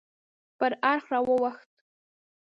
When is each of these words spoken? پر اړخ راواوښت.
پر 0.57 0.71
اړخ 0.91 1.03
راواوښت. 1.13 1.69